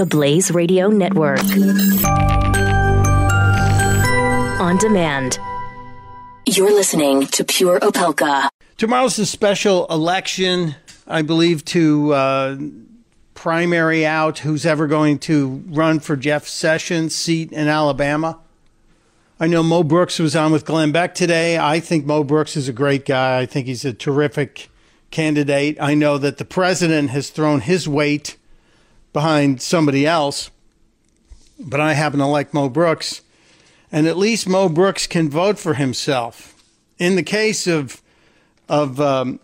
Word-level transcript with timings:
The 0.00 0.06
Blaze 0.06 0.50
Radio 0.50 0.88
Network. 0.88 1.42
On 4.58 4.78
demand. 4.78 5.38
You're 6.46 6.72
listening 6.72 7.26
to 7.26 7.44
Pure 7.44 7.80
Opelka. 7.80 8.48
Tomorrow's 8.78 9.18
a 9.18 9.26
special 9.26 9.86
election, 9.88 10.74
I 11.06 11.20
believe, 11.20 11.66
to 11.66 12.14
uh, 12.14 12.56
primary 13.34 14.06
out 14.06 14.38
who's 14.38 14.64
ever 14.64 14.86
going 14.86 15.18
to 15.18 15.62
run 15.68 16.00
for 16.00 16.16
Jeff 16.16 16.48
Sessions' 16.48 17.14
seat 17.14 17.52
in 17.52 17.68
Alabama. 17.68 18.38
I 19.38 19.48
know 19.48 19.62
Mo 19.62 19.82
Brooks 19.82 20.18
was 20.18 20.34
on 20.34 20.50
with 20.50 20.64
Glenn 20.64 20.92
Beck 20.92 21.14
today. 21.14 21.58
I 21.58 21.78
think 21.78 22.06
Mo 22.06 22.24
Brooks 22.24 22.56
is 22.56 22.70
a 22.70 22.72
great 22.72 23.04
guy. 23.04 23.40
I 23.40 23.44
think 23.44 23.66
he's 23.66 23.84
a 23.84 23.92
terrific 23.92 24.70
candidate. 25.10 25.76
I 25.78 25.92
know 25.92 26.16
that 26.16 26.38
the 26.38 26.46
president 26.46 27.10
has 27.10 27.28
thrown 27.28 27.60
his 27.60 27.86
weight 27.86 28.38
behind 29.12 29.60
somebody 29.60 30.06
else, 30.06 30.50
but 31.58 31.80
I 31.80 31.94
happen 31.94 32.20
to 32.20 32.26
like 32.26 32.54
Mo 32.54 32.68
Brooks. 32.68 33.22
And 33.92 34.06
at 34.06 34.16
least 34.16 34.48
Mo 34.48 34.68
Brooks 34.68 35.06
can 35.06 35.28
vote 35.28 35.58
for 35.58 35.74
himself. 35.74 36.54
In 36.98 37.16
the 37.16 37.22
case 37.22 37.66
of 37.66 38.02
of 38.68 39.00
um, 39.00 39.40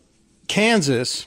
Kansas, 0.47 1.27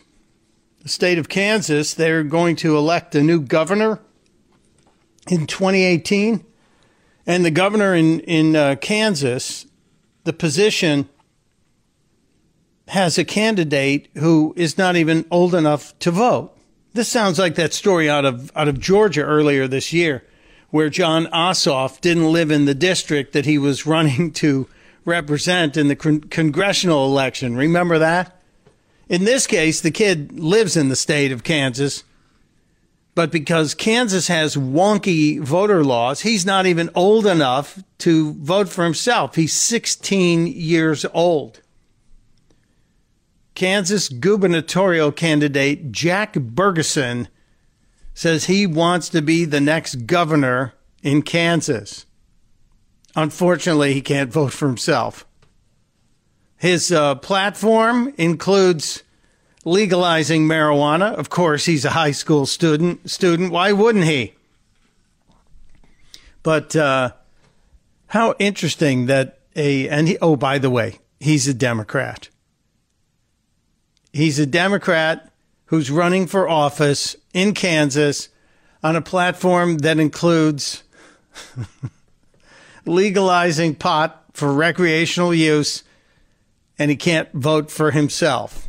the 0.82 0.90
state 0.90 1.18
of 1.18 1.28
Kansas, 1.28 1.94
they're 1.94 2.24
going 2.24 2.56
to 2.58 2.78
elect 2.78 3.14
a 3.14 3.22
new 3.22 3.42
governor 3.42 4.00
in 5.28 5.46
2018, 5.46 6.46
and 7.28 7.44
the 7.44 7.52
governor 7.52 7.94
in 7.94 8.22
in 8.22 8.56
uh, 8.56 8.76
Kansas, 8.80 9.66
the 10.24 10.32
position 10.32 11.10
has 12.88 13.18
a 13.18 13.26
candidate 13.26 14.10
who 14.16 14.54
is 14.56 14.78
not 14.78 14.96
even 14.96 15.26
old 15.30 15.54
enough 15.54 15.98
to 16.00 16.10
vote. 16.10 16.56
This 16.94 17.08
sounds 17.08 17.38
like 17.38 17.56
that 17.56 17.74
story 17.74 18.10
out 18.10 18.26
of 18.26 18.52
out 18.56 18.68
of 18.68 18.80
Georgia 18.80 19.22
earlier 19.22 19.68
this 19.68 19.94
year, 19.94 20.24
where 20.72 20.90
Jon 20.90 21.28
Ossoff 21.28 22.02
didn't 22.02 22.32
live 22.32 22.50
in 22.50 22.66
the 22.66 22.74
district 22.74 23.34
that 23.34 23.46
he 23.46 23.58
was 23.58 23.86
running 23.86 24.32
to 24.34 24.68
represent 25.06 25.78
in 25.78 25.88
the 25.88 25.96
con- 25.96 26.22
congressional 26.22 27.06
election. 27.06 27.56
Remember 27.56 28.00
that? 28.00 28.36
In 29.08 29.24
this 29.24 29.48
case, 29.48 29.82
the 29.82 29.92
kid 29.92 30.40
lives 30.40 30.78
in 30.78 30.90
the 30.90 30.96
state 30.96 31.32
of 31.32 31.44
Kansas, 31.44 32.04
but 33.16 33.32
because 33.32 33.74
Kansas 33.74 34.28
has 34.28 34.56
wonky 34.56 35.40
voter 35.40 35.84
laws, 35.84 36.22
he's 36.22 36.46
not 36.46 36.68
even 36.68 36.92
old 36.94 37.26
enough 37.26 37.84
to 38.00 38.34
vote 38.34 38.70
for 38.70 38.84
himself. 38.84 39.36
He's 39.36 39.54
16 39.54 40.48
years 40.48 41.06
old. 41.14 41.62
Kansas 43.60 44.08
gubernatorial 44.08 45.12
candidate 45.12 45.92
Jack 45.92 46.36
Bergeson 46.36 47.28
says 48.14 48.46
he 48.46 48.66
wants 48.66 49.10
to 49.10 49.22
be 49.22 49.44
the 49.44 49.60
next 49.60 50.08
governor 50.08 50.76
in 51.04 51.22
Kansas. 51.24 52.06
Unfortunately, 53.18 53.94
he 53.94 54.00
can't 54.00 54.32
vote 54.32 54.54
for 54.54 54.66
himself. 54.66 55.26
His 56.56 56.90
uh, 56.90 57.16
platform 57.16 58.14
includes 58.18 59.04
legalizing 59.66 60.48
marijuana. 60.48 61.14
Of 61.16 61.30
course, 61.30 61.66
he's 61.66 61.84
a 61.84 61.90
high 61.90 62.12
school 62.12 62.46
student. 62.46 63.10
Student, 63.10 63.52
why 63.52 63.74
wouldn't 63.74 64.06
he? 64.06 64.36
But 66.44 66.78
uh, 66.78 67.12
how 68.08 68.36
interesting 68.40 69.08
that 69.08 69.40
a 69.54 69.90
and 69.90 70.08
he, 70.08 70.18
oh, 70.22 70.38
by 70.38 70.60
the 70.60 70.70
way, 70.70 71.00
he's 71.20 71.46
a 71.50 71.54
Democrat. 71.54 72.30
He's 74.12 74.40
a 74.40 74.46
Democrat 74.46 75.32
who's 75.66 75.92
running 75.92 76.26
for 76.26 76.50
office 76.50 77.16
in 77.34 77.54
Kansas 77.54 78.30
on 78.84 78.96
a 78.96 79.02
platform 79.02 79.80
that 79.80 80.00
includes 80.00 80.84
legalizing 82.86 83.76
pot 83.76 84.26
for 84.34 84.54
recreational 84.54 85.34
use, 85.34 85.84
and 86.78 86.90
he 86.90 86.98
can't 86.98 87.32
vote 87.34 87.70
for 87.70 87.92
himself. 87.92 88.68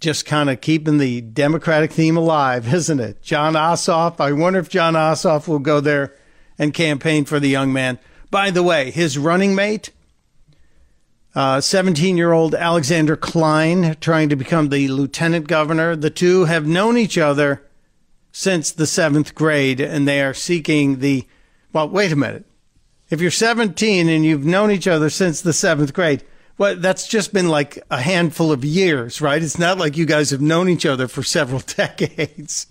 Just 0.00 0.24
kind 0.24 0.48
of 0.48 0.60
keeping 0.60 0.98
the 0.98 1.20
Democratic 1.20 1.92
theme 1.92 2.16
alive, 2.16 2.72
isn't 2.74 3.00
it? 3.00 3.22
Jon 3.22 3.54
Ossoff. 3.54 4.20
I 4.20 4.32
wonder 4.32 4.58
if 4.58 4.68
Jon 4.68 4.94
Ossoff 4.94 5.46
will 5.46 5.58
go 5.58 5.80
there 5.80 6.14
and 6.58 6.74
campaign 6.74 7.24
for 7.24 7.38
the 7.38 7.48
young 7.48 7.72
man. 7.72 7.98
By 8.30 8.50
the 8.50 8.62
way, 8.62 8.90
his 8.90 9.18
running 9.18 9.54
mate 9.54 9.90
17 11.34 12.14
uh, 12.14 12.16
year 12.16 12.32
old 12.32 12.54
Alexander 12.54 13.16
Cline 13.16 13.96
trying 14.00 14.28
to 14.28 14.36
become 14.36 14.68
the 14.68 14.88
lieutenant 14.88 15.46
governor. 15.46 15.94
The 15.94 16.10
two 16.10 16.46
have 16.46 16.66
known 16.66 16.98
each 16.98 17.16
other 17.16 17.62
since 18.32 18.72
the 18.72 18.86
seventh 18.86 19.34
grade 19.34 19.80
and 19.80 20.08
they 20.08 20.22
are 20.22 20.34
seeking 20.34 20.98
the. 20.98 21.26
Well, 21.72 21.88
wait 21.88 22.10
a 22.10 22.16
minute. 22.16 22.46
If 23.10 23.20
you're 23.20 23.30
17 23.30 24.08
and 24.08 24.24
you've 24.24 24.44
known 24.44 24.70
each 24.70 24.88
other 24.88 25.10
since 25.10 25.40
the 25.40 25.52
seventh 25.52 25.94
grade, 25.94 26.24
well, 26.58 26.76
that's 26.76 27.06
just 27.06 27.32
been 27.32 27.48
like 27.48 27.82
a 27.90 28.00
handful 28.00 28.52
of 28.52 28.64
years, 28.64 29.20
right? 29.20 29.42
It's 29.42 29.58
not 29.58 29.78
like 29.78 29.96
you 29.96 30.06
guys 30.06 30.30
have 30.30 30.40
known 30.40 30.68
each 30.68 30.84
other 30.84 31.06
for 31.08 31.22
several 31.22 31.60
decades. 31.66 32.66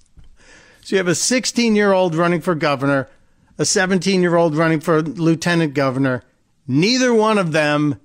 So 0.81 0.95
you 0.95 0.97
have 0.97 1.07
a 1.07 1.15
16 1.15 1.75
year 1.75 1.93
old 1.93 2.13
running 2.13 2.41
for 2.41 2.55
governor, 2.55 3.09
a 3.57 3.63
17 3.63 4.21
year 4.21 4.35
old 4.35 4.55
running 4.55 4.81
for 4.81 5.01
lieutenant 5.01 5.73
governor. 5.73 6.23
Neither 6.67 7.13
one 7.13 7.37
of 7.37 7.53
them 7.53 7.99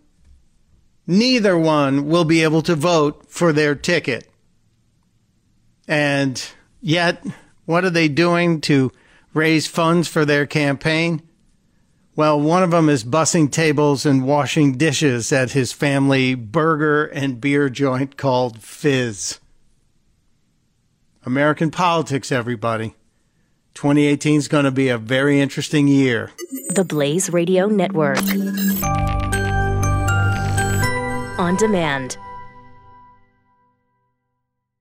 neither 1.06 1.59
one 1.59 2.09
will 2.09 2.25
be 2.25 2.42
able 2.42 2.62
to 2.62 2.75
vote 2.75 3.26
for 3.28 3.53
their 3.53 3.75
ticket. 3.75 4.28
And 5.87 6.42
yet, 6.81 7.25
what 7.66 7.84
are 7.84 7.91
they 7.91 8.09
doing 8.09 8.60
to 8.62 8.91
raise 9.32 9.66
funds 9.66 10.09
for 10.09 10.25
their 10.25 10.47
campaign? 10.47 11.22
Well, 12.16 12.41
one 12.41 12.62
of 12.62 12.70
them 12.70 12.88
is 12.88 13.03
bussing 13.03 13.50
tables 13.50 14.06
and 14.06 14.25
washing 14.25 14.78
dishes 14.78 15.32
at 15.32 15.50
his 15.50 15.72
family 15.72 16.37
burger 16.37 17.06
and 17.06 17.41
beer 17.41 17.69
joint 17.69 18.16
called 18.16 18.62
Fizz. 18.62 19.41
American 21.26 21.70
politics, 21.70 22.31
everybody. 22.31 22.94
2018 23.75 24.38
is 24.38 24.48
going 24.48 24.64
to 24.64 24.70
be 24.70 24.88
a 24.88 24.98
very 24.98 25.41
interesting 25.41 25.88
year. 25.88 26.31
The 26.70 26.84
Blaze 26.84 27.31
Radio 27.31 27.66
Network 27.66 28.20
on 31.44 31.56
demand. 31.56 32.16